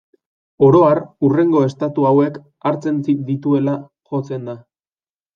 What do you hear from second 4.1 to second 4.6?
jotzen da.